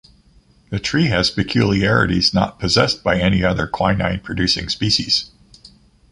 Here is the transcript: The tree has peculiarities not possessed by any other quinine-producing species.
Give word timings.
The 0.71 0.79
tree 0.79 1.09
has 1.09 1.29
peculiarities 1.29 2.33
not 2.33 2.57
possessed 2.59 3.03
by 3.03 3.19
any 3.19 3.43
other 3.43 3.67
quinine-producing 3.67 4.69
species. 4.69 5.29